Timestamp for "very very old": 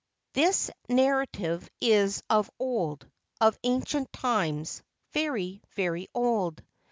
5.11-6.63